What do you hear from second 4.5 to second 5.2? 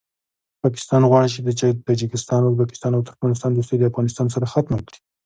ختمه کړي